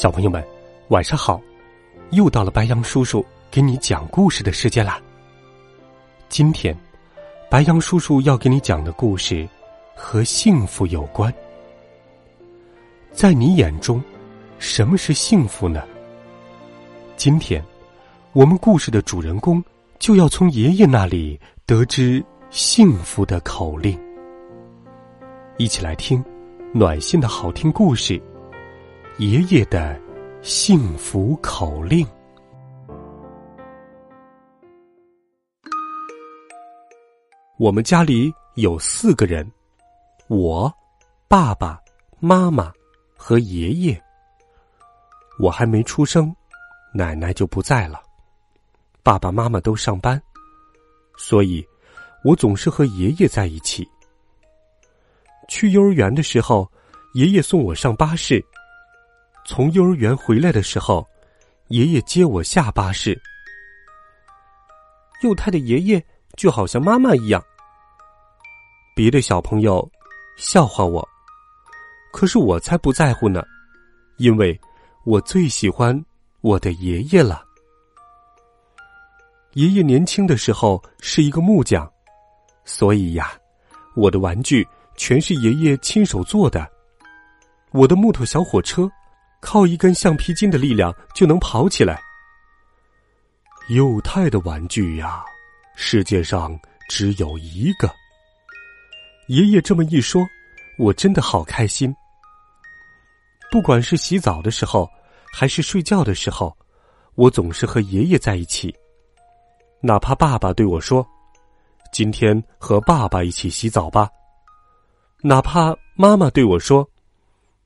[0.00, 0.42] 小朋友们，
[0.88, 1.38] 晚上好！
[2.12, 4.98] 又到了白羊叔叔给你讲故事的时间啦。
[6.30, 6.74] 今天，
[7.50, 9.46] 白羊叔叔要给你讲的故事
[9.94, 11.30] 和幸福有关。
[13.12, 14.02] 在你眼中，
[14.58, 15.82] 什么是幸福呢？
[17.18, 17.62] 今天，
[18.32, 19.62] 我们故事的主人公
[19.98, 24.00] 就要从爷爷那里得知幸福的口令。
[25.58, 26.24] 一起来听
[26.72, 28.18] 暖心的好听故事。
[29.20, 30.00] 爷爷的
[30.40, 32.06] 幸福口令。
[37.58, 39.46] 我们家里有四个人，
[40.28, 40.72] 我、
[41.28, 41.78] 爸爸
[42.18, 42.72] 妈妈
[43.14, 44.02] 和爷爷。
[45.38, 46.34] 我还没出生，
[46.94, 48.00] 奶奶就不在了，
[49.02, 50.18] 爸爸妈妈都上班，
[51.18, 51.62] 所以，
[52.24, 53.86] 我总是和爷爷在一起。
[55.46, 56.66] 去幼儿园的时候，
[57.12, 58.42] 爷爷送我上巴士。
[59.52, 61.04] 从幼儿园回来的时候，
[61.70, 63.20] 爷爷接我下巴士。
[65.24, 66.00] 幼态的爷爷
[66.36, 67.42] 就好像妈妈一样。
[68.94, 69.90] 别的小朋友
[70.36, 71.06] 笑话我，
[72.12, 73.42] 可是我才不在乎呢，
[74.18, 74.56] 因为
[75.04, 76.00] 我最喜欢
[76.42, 77.42] 我的爷爷了。
[79.54, 81.92] 爷爷年轻的时候是一个木匠，
[82.64, 83.32] 所以呀，
[83.96, 84.64] 我的玩具
[84.96, 86.70] 全是爷爷亲手做的。
[87.72, 88.88] 我的木头小火车。
[89.40, 92.00] 靠一根橡皮筋的力量就能跑起来。
[93.68, 95.22] 幼态的玩具呀，
[95.76, 96.58] 世界上
[96.88, 97.90] 只有一个。
[99.28, 100.26] 爷爷这么一说，
[100.76, 101.94] 我真的好开心。
[103.50, 104.90] 不管是洗澡的时候，
[105.32, 106.56] 还是睡觉的时候，
[107.14, 108.74] 我总是和爷爷在一起。
[109.80, 111.06] 哪怕爸爸对我说
[111.92, 114.10] ：“今天和爸爸一起洗澡吧。”
[115.22, 116.88] 哪怕妈妈对我说：“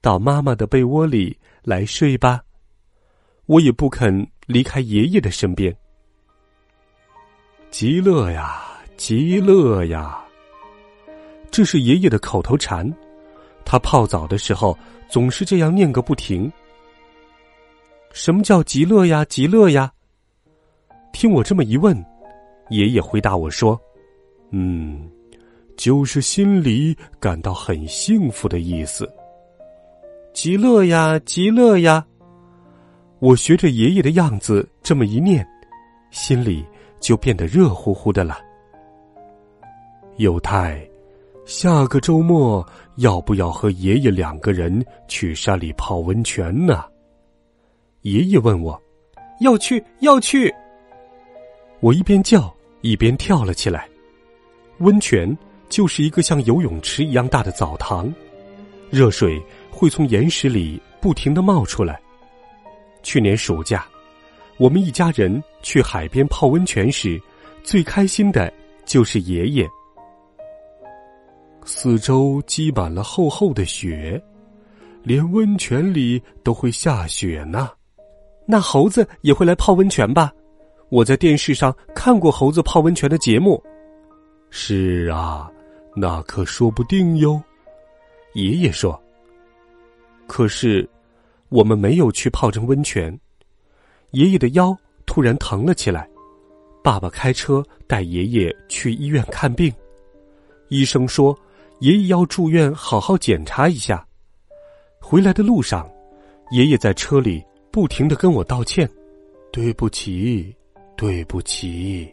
[0.00, 2.40] 到妈妈的被窝里。”来睡吧，
[3.44, 5.76] 我也不肯离开爷爷的身边。
[7.70, 8.62] 极乐呀，
[8.96, 10.18] 极乐呀，
[11.50, 12.90] 这是爷爷的口头禅。
[13.66, 14.74] 他泡澡的时候
[15.10, 16.50] 总是这样念个不停。
[18.14, 19.22] 什么叫极乐呀？
[19.26, 19.92] 极乐呀？
[21.12, 22.02] 听我这么一问，
[22.70, 23.78] 爷爷回答我说
[24.52, 25.06] ：“嗯，
[25.76, 29.06] 就是心里感到很幸福的意思。”
[30.32, 32.04] 极乐呀，极乐呀！
[33.18, 35.46] 我学着爷爷的样子这么一念，
[36.10, 36.64] 心里
[37.00, 38.38] 就变得热乎乎的了。
[40.18, 40.88] 有太，
[41.44, 42.64] 下个周末
[42.96, 46.84] 要不要和爷爷两个人去山里泡温泉呢？
[48.02, 48.80] 爷爷问我，
[49.40, 50.54] 要去，要去。
[51.80, 53.88] 我一边叫一边跳了起来。
[54.78, 55.36] 温泉
[55.68, 58.12] 就是一个像游泳池一样大的澡堂，
[58.90, 59.42] 热水。
[59.78, 62.00] 会从岩石里不停的冒出来。
[63.04, 63.86] 去年暑假，
[64.56, 67.16] 我们一家人去海边泡温泉时，
[67.62, 68.52] 最开心的
[68.84, 69.64] 就是爷爷。
[71.64, 74.20] 四周积满了厚厚的雪，
[75.04, 77.70] 连温泉里都会下雪呢。
[78.46, 80.32] 那猴子也会来泡温泉吧？
[80.88, 83.62] 我在电视上看过猴子泡温泉的节目。
[84.50, 85.48] 是啊，
[85.94, 87.40] 那可说不定哟。
[88.34, 89.00] 爷爷说。
[90.28, 90.88] 可是，
[91.48, 93.18] 我们没有去泡成温泉。
[94.10, 96.08] 爷爷的腰突然疼了起来，
[96.84, 99.72] 爸爸开车带爷爷去医院看病。
[100.68, 101.36] 医生说，
[101.80, 104.06] 爷爷要住院好好检查一下。
[105.00, 105.90] 回来的路上，
[106.50, 107.42] 爷爷在车里
[107.72, 108.88] 不停的跟我道歉
[109.50, 110.54] ：“对不起，
[110.94, 112.06] 对不起。”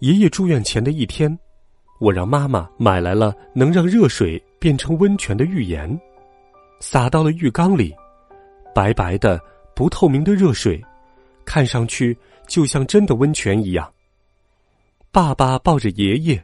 [0.00, 1.36] 爷爷住院前的一天，
[1.98, 4.40] 我让妈妈买来了能让热水。
[4.64, 6.00] 变成温泉的浴盐，
[6.80, 7.94] 洒到了浴缸里，
[8.74, 9.38] 白白的、
[9.76, 10.82] 不透明的热水，
[11.44, 12.16] 看上去
[12.48, 13.92] 就像真的温泉一样。
[15.12, 16.42] 爸爸抱着爷爷，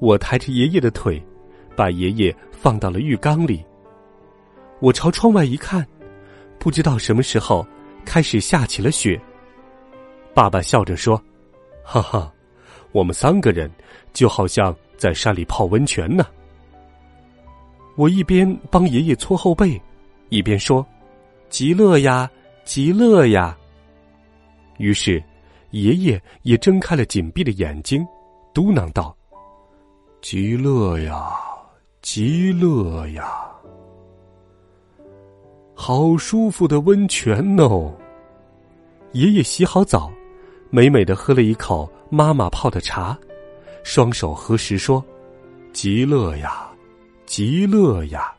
[0.00, 1.18] 我抬着爷爷的腿，
[1.74, 3.64] 把爷爷放到了浴缸里。
[4.80, 5.82] 我朝窗外一看，
[6.58, 7.66] 不知道什么时候
[8.04, 9.18] 开始下起了雪。
[10.34, 11.16] 爸爸笑着说
[11.82, 12.30] ：“哈哈，
[12.92, 13.70] 我们三个人
[14.12, 16.26] 就好像在山里泡温泉呢。”
[17.96, 19.80] 我一边帮爷爷搓后背，
[20.28, 20.86] 一边说
[21.48, 22.30] ：“极乐呀，
[22.64, 23.56] 极乐呀。”
[24.78, 25.22] 于是，
[25.70, 28.06] 爷爷也睁开了紧闭的眼睛，
[28.52, 29.16] 嘟囔道
[30.20, 31.32] ：“极乐呀，
[32.02, 33.50] 极乐呀，
[35.74, 37.90] 好舒服的温泉哦！”
[39.12, 40.12] 爷爷洗好澡，
[40.68, 43.18] 美美的喝了一口妈妈泡的茶，
[43.82, 45.02] 双手合十说
[45.72, 46.70] ：“极乐呀，
[47.26, 48.32] 极乐呀。”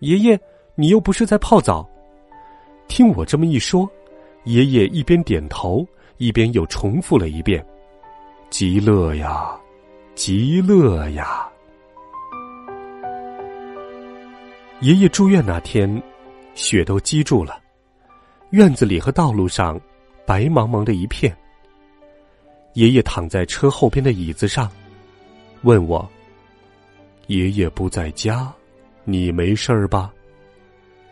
[0.00, 0.38] 爷爷，
[0.74, 1.88] 你又不是在泡澡。
[2.88, 3.88] 听我这么一说，
[4.44, 5.86] 爷爷一边点头，
[6.18, 7.64] 一边又重复了一遍
[8.50, 9.56] ：“极乐呀，
[10.14, 11.48] 极乐呀。”
[14.80, 16.02] 爷爷住院那天，
[16.54, 17.60] 雪都积住了，
[18.50, 19.80] 院子里和道路上
[20.26, 21.34] 白茫茫的一片。
[22.74, 24.70] 爷爷躺在车后边的椅子上，
[25.62, 26.06] 问我
[27.26, 28.52] ：“爷爷不在家。”
[29.04, 30.14] 你没事儿吧？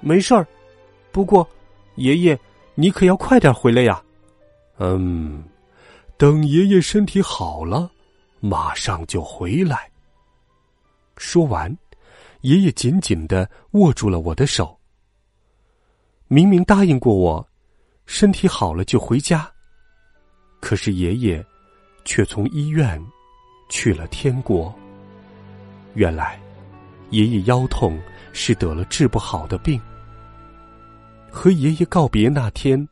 [0.00, 0.44] 没事儿，
[1.12, 1.48] 不过，
[1.94, 2.36] 爷爷，
[2.74, 4.02] 你可要快点回来呀。
[4.78, 5.44] 嗯，
[6.16, 7.88] 等爷爷身体好了，
[8.40, 9.88] 马上就回来。
[11.16, 11.72] 说完，
[12.40, 14.76] 爷爷紧紧的握住了我的手。
[16.26, 17.48] 明明答应过我，
[18.04, 19.48] 身体好了就回家，
[20.58, 21.46] 可是爷爷
[22.04, 23.00] 却从医院
[23.68, 24.76] 去了天国。
[25.96, 26.38] 原来。
[27.10, 27.96] 爷爷腰痛
[28.32, 29.80] 是得了治不好的病。
[31.30, 32.88] 和爷爷告别那天，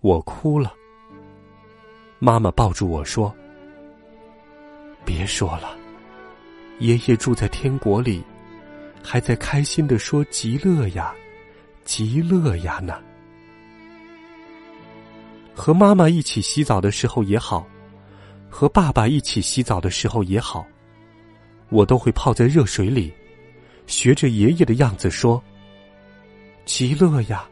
[0.00, 0.72] 我哭了。
[2.18, 3.34] 妈妈抱住我说
[5.04, 5.76] ：“别说了，
[6.78, 8.24] 爷爷住在天国里，
[9.02, 11.12] 还在开心的说‘极乐呀，
[11.84, 12.98] 极乐呀’呢。”
[15.54, 17.66] 和妈妈一起洗澡的时候也好，
[18.48, 20.66] 和爸爸一起洗澡的时候也好，
[21.74, 23.12] 我都会泡在热水里。
[23.88, 25.42] 学着爷爷的样子说
[26.64, 27.44] ：“极乐呀，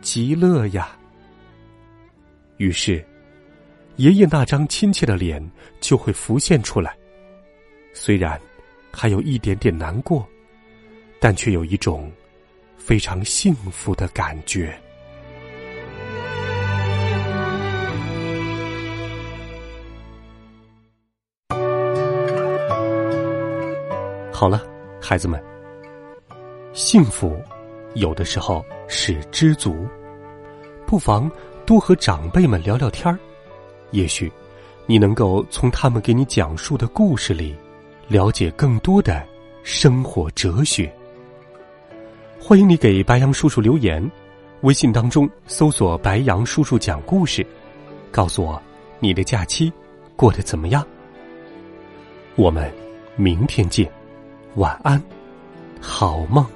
[0.00, 0.96] 极乐呀。”
[2.58, 3.04] 于是，
[3.96, 5.44] 爷爷那张亲切的脸
[5.80, 6.96] 就会浮现出来。
[7.92, 8.40] 虽然
[8.92, 10.26] 还有一点点难过，
[11.18, 12.10] 但却有一种
[12.78, 14.80] 非常幸福的感觉。
[24.34, 24.60] 好了。
[25.00, 25.40] 孩子们，
[26.72, 27.40] 幸福
[27.94, 29.86] 有的时候是知足，
[30.86, 31.30] 不妨
[31.64, 33.16] 多和长辈们聊聊天儿，
[33.92, 34.32] 也许
[34.86, 37.54] 你能够从他们给你讲述的故事里
[38.08, 39.24] 了解更多的
[39.62, 40.90] 生活哲学。
[42.40, 44.10] 欢迎你给白杨叔叔留言，
[44.62, 47.46] 微信当中搜索“白杨叔叔讲故事”，
[48.10, 48.60] 告诉我
[48.98, 49.72] 你的假期
[50.16, 50.84] 过得怎么样。
[52.36, 52.72] 我们
[53.16, 53.88] 明天见。
[54.56, 55.02] 晚安，
[55.80, 56.46] 好梦。